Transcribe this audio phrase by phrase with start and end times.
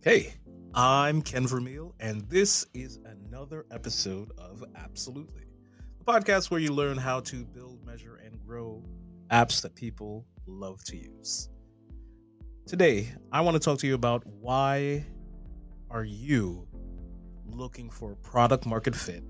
[0.00, 0.34] Hey,
[0.74, 5.42] I'm Ken Vermeil, and this is another episode of Absolutely,
[5.98, 8.84] the podcast where you learn how to build, measure, and grow
[9.32, 11.48] apps that people love to use.
[12.64, 15.04] Today, I want to talk to you about why
[15.90, 16.68] are you
[17.44, 19.24] looking for product market fit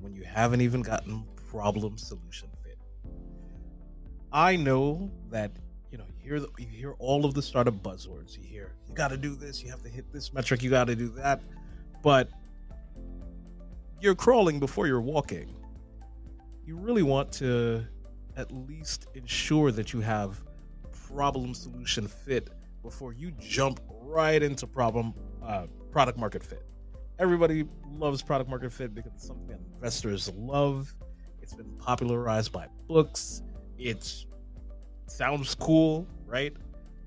[0.00, 2.78] when you haven't even gotten problem solution fit?
[4.32, 5.52] I know that
[5.94, 8.36] you know you hear the, you hear all of the startup buzzwords.
[8.36, 10.88] You hear you got to do this, you have to hit this metric, you got
[10.88, 11.40] to do that,
[12.02, 12.28] but
[14.00, 15.54] you're crawling before you're walking.
[16.66, 17.86] You really want to
[18.36, 20.42] at least ensure that you have
[21.06, 22.50] problem solution fit
[22.82, 26.66] before you jump right into problem uh, product market fit.
[27.20, 30.92] Everybody loves product market fit because it's something investors love.
[31.40, 33.42] It's been popularized by books.
[33.78, 34.26] It
[35.06, 36.54] sounds cool, right?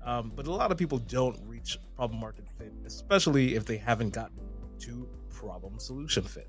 [0.04, 4.10] Um, but a lot of people don't reach problem market fit, especially if they haven't
[4.10, 4.38] gotten
[4.80, 6.48] to problem solution fit.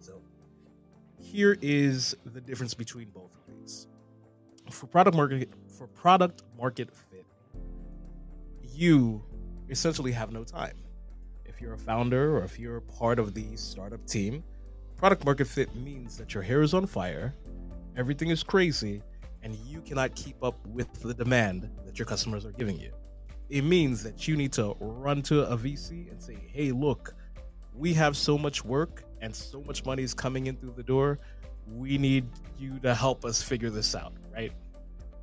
[0.00, 0.20] So
[1.18, 3.86] here is the difference between both of these.
[4.70, 7.26] For product market for product market fit,
[8.62, 9.22] you
[9.68, 10.76] essentially have no time.
[11.44, 14.42] If you're a founder or if you're part of the startup team,
[14.96, 17.34] product market fit means that your hair is on fire,
[17.96, 19.02] everything is crazy,
[19.42, 22.92] and you cannot keep up with the demand that your customers are giving you.
[23.50, 27.14] It means that you need to run to a VC and say, hey, look,
[27.74, 31.18] we have so much work and so much money is coming in through the door.
[31.66, 34.52] We need you to help us figure this out, right?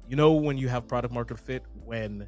[0.08, 2.28] You know, when you have product market fit, when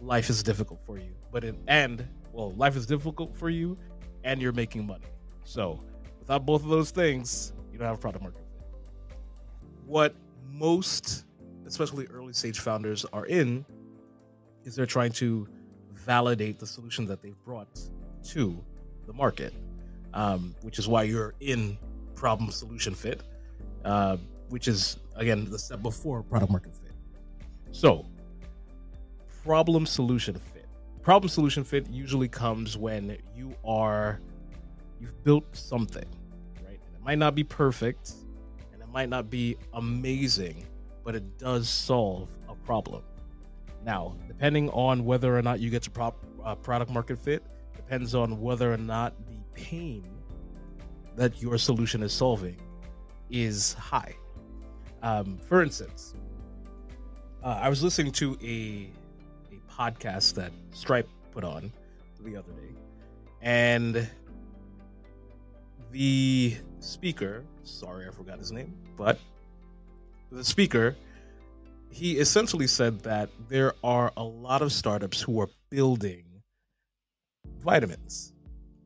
[0.00, 3.76] life is difficult for you, but in and well, life is difficult for you
[4.24, 5.04] and you're making money.
[5.44, 5.82] So
[6.18, 8.76] without both of those things, you don't have product market fit.
[9.86, 10.14] What
[10.52, 11.24] most,
[11.66, 13.64] especially early stage founders, are in
[14.64, 15.48] is they're trying to
[15.92, 17.80] validate the solution that they've brought
[18.22, 18.62] to
[19.06, 19.52] the market,
[20.14, 21.78] um, which is why you're in
[22.14, 23.22] problem solution fit,
[23.84, 24.16] uh,
[24.48, 26.92] which is again the step before product market fit.
[27.72, 28.06] So,
[29.44, 30.68] problem solution fit.
[31.02, 34.20] Problem solution fit usually comes when you are
[35.00, 36.06] you've built something,
[36.64, 36.74] right?
[36.94, 38.12] It might not be perfect,
[38.92, 40.66] might not be amazing,
[41.04, 43.02] but it does solve a problem.
[43.84, 47.42] Now, depending on whether or not you get to prop, uh, product market fit,
[47.74, 50.04] depends on whether or not the pain
[51.16, 52.56] that your solution is solving
[53.30, 54.14] is high.
[55.02, 56.14] Um, for instance,
[57.42, 58.90] uh, I was listening to a
[59.52, 61.72] a podcast that Stripe put on
[62.24, 62.74] the other day,
[63.40, 64.08] and
[65.92, 69.18] the speaker, sorry, I forgot his name, but
[70.30, 70.96] the speaker,
[71.90, 76.24] he essentially said that there are a lot of startups who are building
[77.58, 78.32] vitamins,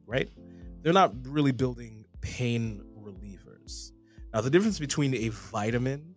[0.07, 0.29] right?
[0.83, 3.93] They're not really building pain relievers.
[4.35, 6.15] Now, the difference between a vitamin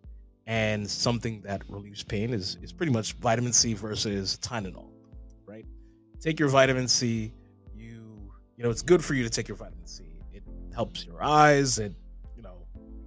[0.48, 4.90] and something that relieves pain is, is pretty much vitamin C versus Tylenol,
[5.46, 5.66] right?
[6.20, 7.32] Take your vitamin C,
[7.76, 10.09] you you know, it's good for you to take your vitamin C.
[10.80, 11.94] Helps your eyes, it
[12.38, 12.56] you know,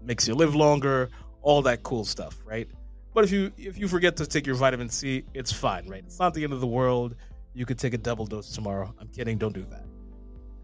[0.05, 1.09] makes you live longer,
[1.41, 2.69] all that cool stuff, right?
[3.15, 6.05] But if you if you forget to take your vitamin C, it's fine, right?
[6.05, 7.17] It's not the end of the world.
[7.55, 8.95] You could take a double dose tomorrow.
[9.01, 9.87] I'm kidding, don't do that.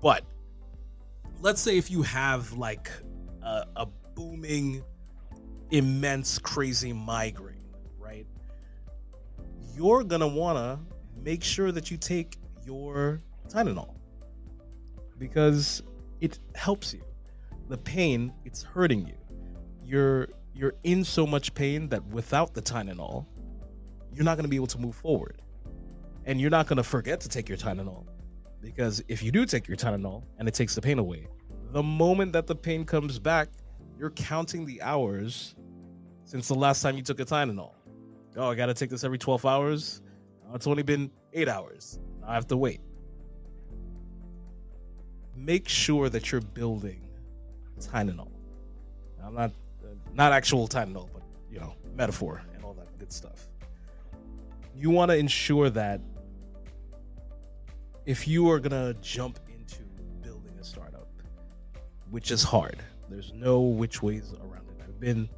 [0.02, 0.22] But
[1.40, 2.90] let's say if you have like
[3.42, 4.82] a, a booming,
[5.70, 8.26] immense, crazy migraine, right?
[9.74, 10.78] You're gonna wanna
[11.24, 12.36] make sure that you take
[12.66, 13.94] your Tylenol
[15.18, 15.82] because
[16.20, 17.02] it helps you.
[17.68, 19.14] The pain, it's hurting you.
[19.84, 23.26] You're you're in so much pain that without the Tylenol,
[24.12, 25.40] you're not gonna be able to move forward.
[26.24, 28.06] And you're not gonna forget to take your Tylenol.
[28.60, 31.28] Because if you do take your Tylenol and it takes the pain away,
[31.70, 33.48] the moment that the pain comes back,
[33.98, 35.54] you're counting the hours
[36.24, 37.72] since the last time you took a Tylenol.
[38.36, 40.02] Oh, I gotta take this every 12 hours.
[40.54, 41.98] It's only been eight hours.
[42.26, 42.80] I have to wait.
[45.38, 47.00] Make sure that you're building
[47.78, 48.30] Tylenol.
[49.24, 49.52] I'm not
[50.12, 53.48] not actual Tylenol, but you know, metaphor and all that good stuff.
[54.74, 56.00] You want to ensure that
[58.04, 59.82] if you are gonna jump into
[60.22, 61.08] building a startup,
[62.10, 64.82] which is hard, there's no which ways around it.
[64.82, 65.28] I've been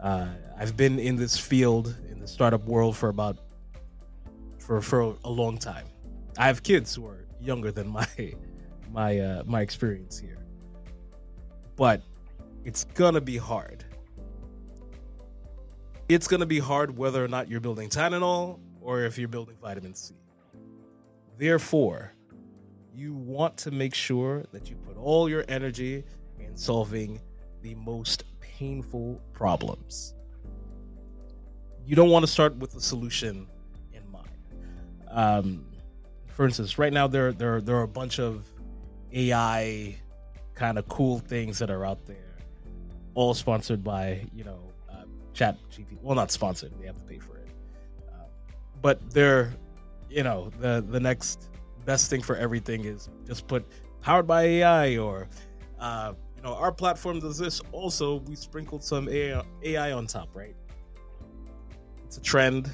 [0.00, 0.28] uh,
[0.58, 3.38] I've been in this field in the startup world for about
[4.58, 5.86] for for a long time.
[6.36, 8.06] I have kids who are younger than my
[8.94, 10.38] my uh, my experience here,
[11.74, 12.00] but
[12.64, 13.84] it's gonna be hard.
[16.08, 19.94] It's gonna be hard whether or not you're building Tylenol or if you're building vitamin
[19.94, 20.14] C.
[21.36, 22.12] Therefore,
[22.94, 26.04] you want to make sure that you put all your energy
[26.38, 27.20] in solving
[27.62, 30.14] the most painful problems.
[31.84, 33.48] You don't want to start with a solution
[33.92, 34.28] in mind.
[35.10, 35.66] Um,
[36.28, 38.44] for instance, right now there there there are a bunch of
[39.14, 39.96] AI
[40.54, 42.36] kind of cool things that are out there,
[43.14, 45.98] all sponsored by you know uh, Chat GPT.
[46.02, 47.48] Well, not sponsored; they have to pay for it.
[48.12, 48.24] Uh,
[48.82, 49.54] but they're,
[50.10, 51.48] you know, the the next
[51.84, 53.64] best thing for everything is just put
[54.00, 55.28] powered by AI or,
[55.78, 57.60] uh, you know, our platform does this.
[57.72, 60.54] Also, we sprinkled some AI, AI on top, right?
[62.04, 62.70] It's a trend.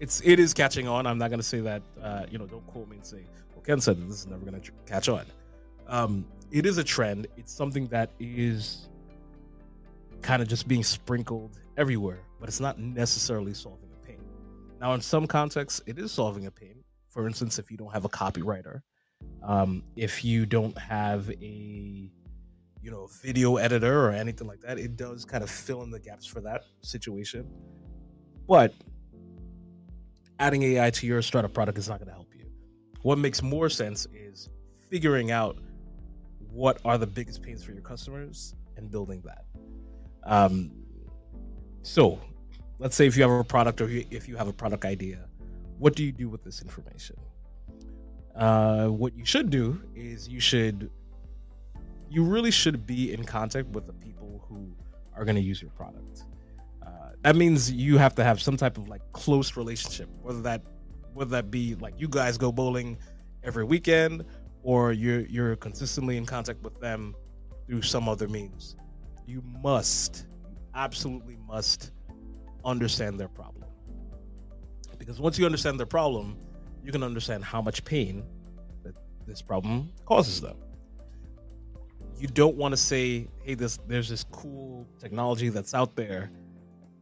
[0.00, 1.06] It's it is catching on.
[1.06, 1.82] I'm not gonna say that.
[2.02, 4.60] Uh, you know, don't quote me and say, "Well, Ken said this is never gonna
[4.60, 5.26] tr- catch on."
[5.88, 7.26] Um, it is a trend.
[7.36, 8.88] It's something that is
[10.22, 14.20] kind of just being sprinkled everywhere, but it's not necessarily solving a pain.
[14.80, 16.82] Now, in some contexts, it is solving a pain.
[17.08, 18.82] For instance, if you don't have a copywriter,
[19.42, 22.10] um, if you don't have a
[22.82, 26.00] you know video editor or anything like that, it does kind of fill in the
[26.00, 27.48] gaps for that situation.
[28.46, 28.74] But
[30.38, 32.25] adding AI to your startup product is not going to help.
[33.02, 34.48] What makes more sense is
[34.90, 35.58] figuring out
[36.50, 39.44] what are the biggest pains for your customers and building that.
[40.24, 40.72] Um,
[41.82, 42.18] so,
[42.78, 45.26] let's say if you have a product or if you have a product idea,
[45.78, 47.16] what do you do with this information?
[48.34, 50.90] Uh, what you should do is you should,
[52.10, 54.74] you really should be in contact with the people who
[55.14, 56.24] are going to use your product.
[56.84, 60.62] Uh, that means you have to have some type of like close relationship, whether that
[61.16, 62.98] whether that be like you guys go bowling
[63.42, 64.24] every weekend
[64.62, 67.14] or you're you're consistently in contact with them
[67.66, 68.76] through some other means.
[69.26, 70.26] You must,
[70.74, 71.90] absolutely must
[72.64, 73.64] understand their problem.
[74.98, 76.36] Because once you understand their problem,
[76.82, 78.24] you can understand how much pain
[78.84, 78.94] that
[79.26, 80.56] this problem causes them.
[82.18, 86.30] You don't want to say, "Hey, this there's this cool technology that's out there.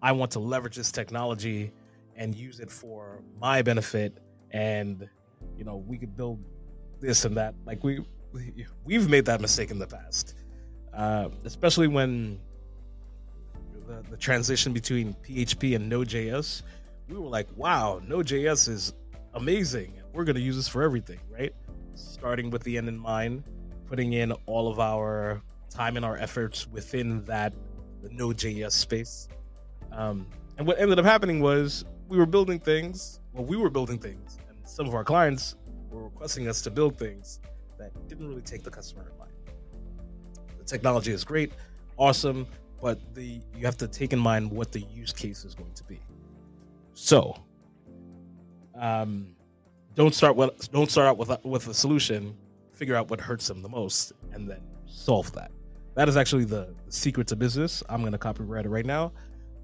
[0.03, 1.73] I want to leverage this technology
[2.17, 4.19] and use it for my benefit
[4.51, 5.09] and
[5.57, 6.43] you know, we could build
[7.01, 7.55] this and that.
[7.67, 8.05] Like we,
[8.85, 10.35] we have made that mistake in the past,
[10.93, 12.41] uh, especially when
[13.87, 16.63] the, the transition between PHP and Node.js.
[17.09, 18.95] We were like, wow, Node.js is
[19.35, 20.01] amazing.
[20.13, 21.53] We're going to use this for everything, right?
[21.95, 23.45] Starting with the end in mind,
[23.87, 27.53] putting in all of our time and our efforts within that
[28.11, 29.29] Node.js space.
[29.93, 30.27] Um,
[30.57, 33.21] and what ended up happening was we were building things.
[33.33, 35.57] Well, we were building things, and some of our clients
[35.91, 37.41] were requesting us to build things
[37.79, 39.33] that didn't really take the customer in mind.
[40.59, 41.53] The technology is great,
[41.97, 42.47] awesome,
[42.81, 45.85] but the you have to take in mind what the use case is going to
[45.85, 46.01] be.
[46.95, 47.37] So,
[48.79, 49.35] um,
[49.95, 50.37] don't start
[50.73, 52.37] don't start out with a, with a solution.
[52.73, 55.51] Figure out what hurts them the most, and then solve that.
[55.95, 57.83] That is actually the, the secret to business.
[57.89, 59.13] I'm going to copyright it right now.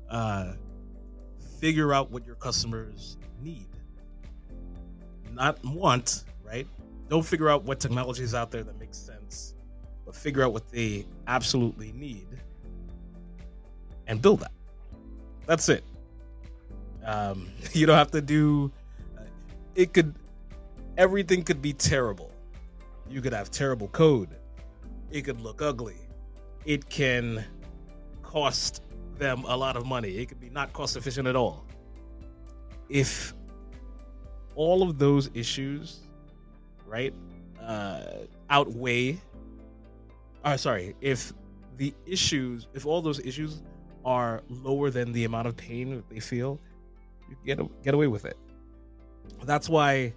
[0.09, 0.53] Uh,
[1.61, 3.67] figure out what your customers need
[5.41, 6.67] not want, right?
[7.09, 9.55] Don't figure out what technology is out there that makes sense,
[10.05, 12.27] but figure out what they absolutely need
[14.07, 14.53] and build that.
[15.47, 15.85] That's it.
[17.05, 18.71] Um, you don't have to do.
[19.19, 19.23] Uh,
[19.75, 20.15] it could.
[20.99, 22.31] Everything could be terrible.
[23.09, 24.29] You could have terrible code.
[25.11, 25.97] It could look ugly.
[26.67, 27.45] It can
[28.23, 28.83] cost
[29.21, 30.17] them a lot of money.
[30.17, 31.65] It could be not cost efficient at all.
[32.89, 33.35] If
[34.57, 36.01] all of those issues,
[36.87, 37.15] right,
[37.63, 38.03] uh,
[38.49, 39.21] outweigh.
[40.45, 41.33] Uh, sorry, if
[41.77, 43.63] the issues, if all those issues
[44.05, 46.59] are lower than the amount of pain that they feel,
[47.29, 48.37] you get get away with it.
[49.45, 50.13] That's why,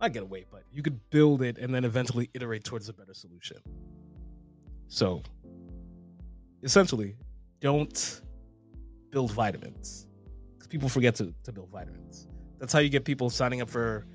[0.00, 3.14] I get away, but you could build it and then eventually iterate towards a better
[3.14, 3.56] solution.
[4.88, 5.22] So,
[6.62, 7.16] essentially,
[7.60, 8.22] don't
[9.10, 10.06] build vitamins
[10.54, 12.26] because people forget to, to build vitamins.
[12.58, 14.06] That's how you get people signing up for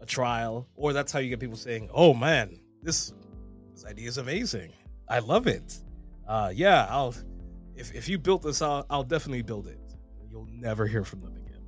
[0.00, 3.12] a trial, or that's how you get people saying, "Oh man, this
[3.72, 4.72] this idea is amazing.
[5.08, 5.78] I love it.
[6.26, 7.14] Uh, yeah, I'll
[7.76, 9.78] if if you built this, I'll I'll definitely build it."
[10.28, 11.60] You'll never hear from them again.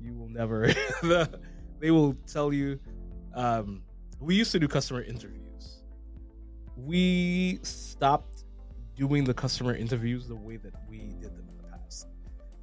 [0.00, 0.72] You will never.
[1.80, 2.78] they will tell you.
[3.34, 3.82] Um,
[4.20, 5.82] we used to do customer interviews.
[6.76, 8.44] We stopped
[8.94, 11.50] doing the customer interviews the way that we did them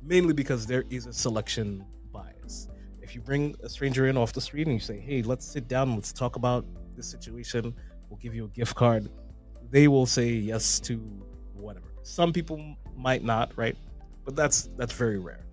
[0.08, 2.70] mainly because there is a selection bias
[3.08, 5.70] if you bring a stranger in off the street and you say, "Hey, let's sit
[5.70, 7.74] down, let's talk about this situation.
[8.10, 9.10] We'll give you a gift card,"
[9.70, 10.98] they will say yes to
[11.54, 11.94] whatever.
[12.04, 13.78] Some people might not, right?
[14.26, 15.46] But that's that's very rare.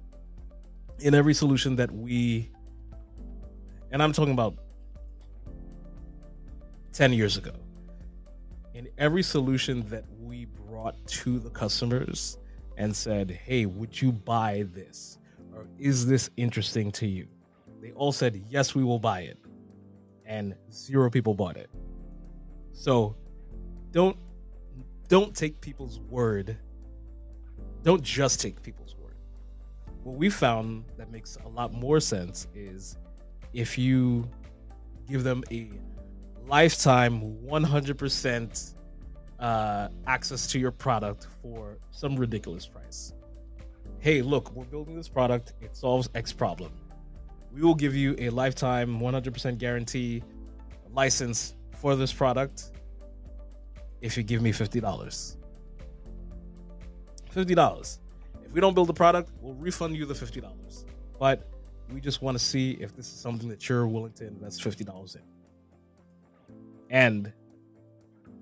[0.99, 2.51] In every solution that we
[3.93, 4.57] and I'm talking about
[6.93, 7.53] 10 years ago.
[8.73, 12.39] In every solution that we brought to the customers
[12.77, 15.19] and said, hey, would you buy this?
[15.55, 17.27] Or is this interesting to you?
[17.81, 19.39] They all said, yes, we will buy it.
[20.27, 21.71] And zero people bought it.
[22.73, 23.17] So
[23.91, 24.17] don't
[25.09, 26.57] don't take people's word.
[27.83, 29.17] Don't just take people's word.
[30.03, 32.97] What we found that makes a lot more sense is
[33.53, 34.29] if you
[35.07, 35.71] give them a
[36.47, 38.75] lifetime 100%
[39.39, 43.13] uh, access to your product for some ridiculous price.
[43.99, 46.73] Hey, look, we're building this product, it solves X problem.
[47.53, 50.23] We will give you a lifetime 100% guarantee
[50.93, 52.73] license for this product
[54.01, 55.37] if you give me $50.
[57.35, 57.99] $50.
[58.45, 60.85] If we don't build the product, we'll refund you the $50.
[61.19, 61.49] But
[61.93, 65.17] we just want to see if this is something that you're willing to invest $50
[65.17, 65.23] in.
[66.91, 67.33] And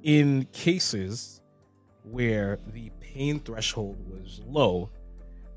[0.02, 1.40] in cases
[2.04, 4.90] where the pain threshold was low,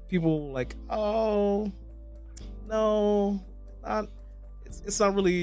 [0.08, 1.72] people were like, oh,
[2.68, 3.44] no,
[3.84, 4.08] not,
[4.66, 5.34] it's, it's not really,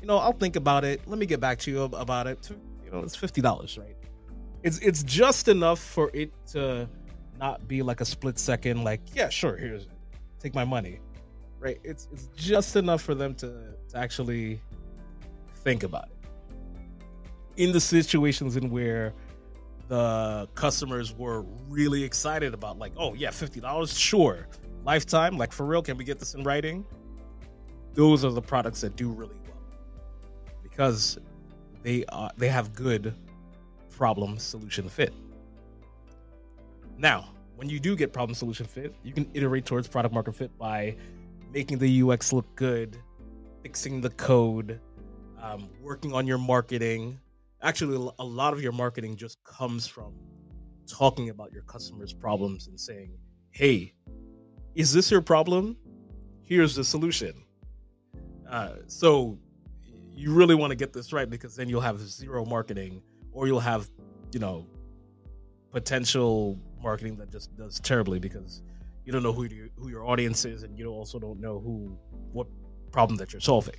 [0.00, 1.00] you know, I'll think about it.
[1.06, 2.50] Let me get back to you about it.
[2.84, 3.96] You know, it's $50, right?
[4.62, 6.88] It's, it's just enough for it to
[7.38, 9.88] not be like a split second, like, yeah, sure, here's,
[10.38, 11.00] take my money,
[11.58, 11.78] right?
[11.82, 14.60] It's, it's just enough for them to, to actually
[15.62, 16.19] think about it
[17.60, 19.12] in the situations in where
[19.88, 24.48] the customers were really excited about like oh yeah $50 sure.
[24.84, 25.36] Lifetime?
[25.36, 25.82] Like for real?
[25.82, 26.86] Can we get this in writing?
[27.92, 29.58] Those are the products that do really well
[30.62, 31.18] because
[31.82, 33.14] they are they have good
[33.90, 35.12] problem solution fit.
[36.96, 40.56] Now when you do get problem solution fit you can iterate towards product market fit
[40.56, 40.96] by
[41.52, 42.96] making the ux look good
[43.62, 44.80] fixing the code
[45.42, 47.20] um, working on your marketing
[47.62, 50.14] actually a lot of your marketing just comes from
[50.86, 53.16] talking about your customers' problems and saying,
[53.50, 53.94] "Hey,
[54.74, 55.76] is this your problem?
[56.42, 57.44] Here's the solution."
[58.48, 59.38] Uh, so
[60.10, 63.02] you really want to get this right because then you'll have zero marketing,
[63.32, 63.88] or you'll have,
[64.32, 64.66] you know,
[65.70, 68.62] potential marketing that just does terribly because
[69.04, 71.96] you don't know who you, who your audience is, and you also don't know who
[72.32, 72.46] what
[72.90, 73.76] problem that you're solving.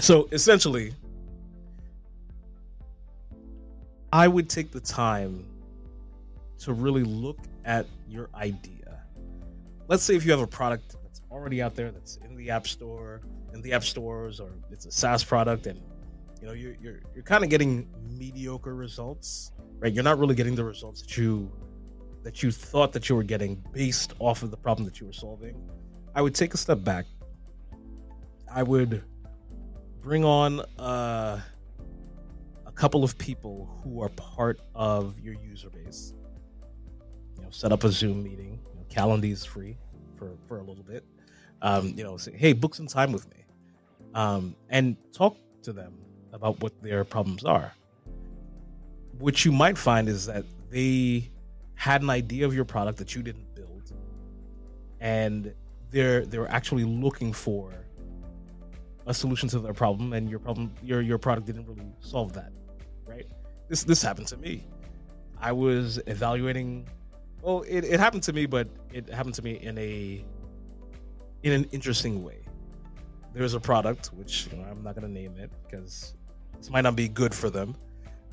[0.00, 0.94] So essentially,
[4.14, 5.44] I would take the time
[6.60, 9.02] to really look at your idea.
[9.88, 12.68] Let's say if you have a product that's already out there that's in the app
[12.68, 13.22] store,
[13.54, 15.80] in the app stores, or it's a SaaS product, and
[16.40, 19.92] you know you're you're, you're kind of getting mediocre results, right?
[19.92, 21.50] You're not really getting the results that you
[22.22, 25.12] that you thought that you were getting based off of the problem that you were
[25.12, 25.60] solving.
[26.14, 27.06] I would take a step back.
[28.48, 29.02] I would
[30.02, 31.40] bring on uh
[32.74, 36.12] couple of people who are part of your user base.
[37.36, 38.60] You know, set up a Zoom meeting.
[38.72, 39.76] You know, Calendly is free
[40.16, 41.04] for for a little bit.
[41.62, 43.44] Um, you know, say, hey, book some time with me,
[44.14, 45.94] um, and talk to them
[46.32, 47.72] about what their problems are.
[49.18, 51.30] What you might find is that they
[51.74, 53.92] had an idea of your product that you didn't build,
[55.00, 55.54] and
[55.90, 57.72] they're they're actually looking for
[59.06, 62.52] a solution to their problem, and your problem your your product didn't really solve that
[63.06, 63.26] right?
[63.68, 64.64] This this happened to me.
[65.40, 66.88] I was evaluating.
[67.42, 70.24] Well, it, it happened to me, but it happened to me in a
[71.42, 72.40] in an interesting way.
[73.34, 76.14] There's a product which you know, I'm not going to name it because
[76.56, 77.76] this might not be good for them.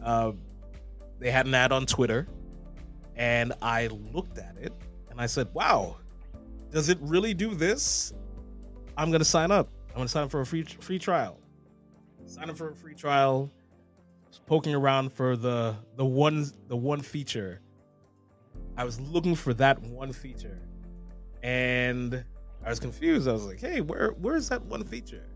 [0.01, 0.31] Uh,
[1.19, 2.27] they had an ad on Twitter,
[3.15, 4.73] and I looked at it
[5.09, 5.97] and I said, "Wow,
[6.71, 8.13] does it really do this?
[8.97, 9.69] I'm going to sign up.
[9.89, 11.39] I'm going to sign up for a free free trial.
[12.25, 13.51] Sign up for a free trial
[14.39, 17.61] poking around for the the one the one feature.
[18.77, 20.59] I was looking for that one feature,
[21.43, 22.23] and
[22.65, 23.27] I was confused.
[23.27, 25.27] I was like, "Hey, where where's that one feature?"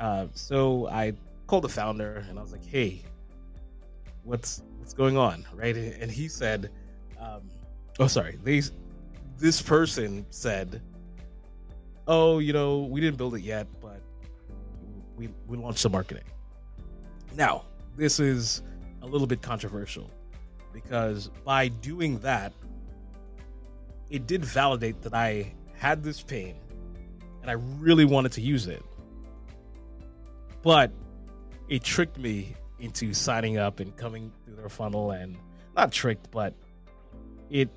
[0.00, 1.12] Uh, so I
[1.46, 3.02] called the founder and I was like, "Hey,
[4.22, 6.70] what's what's going on?" Right, and he said,
[7.18, 7.42] um,
[7.98, 8.72] "Oh, sorry, these
[9.38, 10.82] this person said."
[12.06, 14.02] Oh, you know, we didn't build it yet, but
[15.16, 16.24] we we launched the marketing.
[17.34, 17.64] Now,
[17.96, 18.62] this is
[19.02, 20.10] a little bit controversial
[20.72, 22.52] because by doing that,
[24.10, 26.56] it did validate that I had this pain
[27.42, 28.82] and I really wanted to use it.
[30.62, 30.90] But
[31.68, 35.36] it tricked me into signing up and coming through their funnel and
[35.76, 36.54] not tricked, but
[37.50, 37.68] it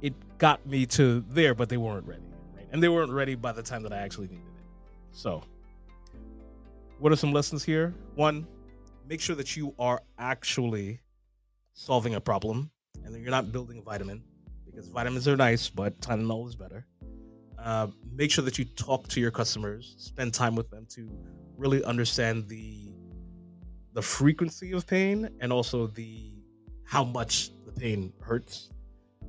[0.00, 2.22] it got me to there, but they weren't ready.
[2.56, 2.66] Right?
[2.72, 4.64] And they weren't ready by the time that I actually needed it.
[5.12, 5.42] So,
[6.98, 7.94] what are some lessons here?
[8.14, 8.46] One,
[9.06, 11.00] make sure that you are actually
[11.74, 12.70] solving a problem
[13.04, 14.22] and you're not building a vitamin
[14.66, 16.86] because vitamins are nice, but Tylenol is better.
[17.58, 21.08] Uh, make sure that you talk to your customers, spend time with them to
[21.56, 22.88] really understand the
[23.94, 26.32] the frequency of pain and also the
[26.84, 28.70] how much the pain hurts.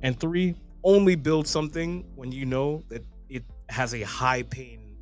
[0.02, 4.96] And three, only build something when you know that it has a high pain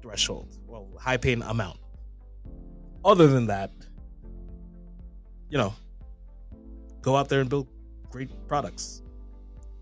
[0.00, 1.78] threshold, well, high pain amount.
[3.04, 3.70] Other than that,
[5.52, 5.74] you know,
[7.02, 7.68] go out there and build
[8.08, 9.02] great products.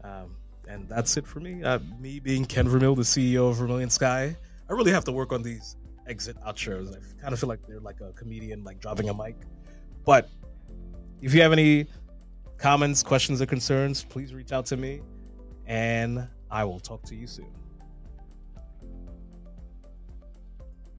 [0.03, 0.35] Um,
[0.69, 1.63] and that's it for me.
[1.63, 4.37] Uh, me being Ken Vermeil, the CEO of Vermilion Sky,
[4.69, 5.77] I really have to work on these
[6.09, 6.93] exit outros.
[6.93, 9.37] I kind of feel like they're like a comedian, like dropping a mic.
[10.05, 10.29] But
[11.23, 11.87] if you have any
[12.59, 15.03] comments, questions, or concerns, please reach out to me,
[15.67, 17.53] and I will talk to you soon.